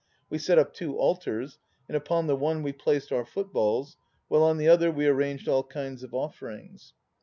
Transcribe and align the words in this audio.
We 0.31 0.39
set 0.39 0.57
up 0.57 0.73
two 0.73 0.97
altars, 0.97 1.59
and 1.87 1.95
upon 1.95 2.25
the 2.25 2.35
one 2.35 2.63
we 2.63 2.73
placed 2.73 3.11
our 3.11 3.23
footballs, 3.23 3.97
while 4.29 4.41
on 4.41 4.57
the 4.57 4.67
other 4.67 4.89
we 4.89 5.05
arranged 5.05 5.47
all 5.47 5.63
kinds 5.63 6.01
of 6.01 6.11
offerings. 6.11 6.93